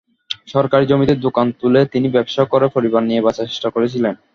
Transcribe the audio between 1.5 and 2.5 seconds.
তুলে তিনি ব্যবসা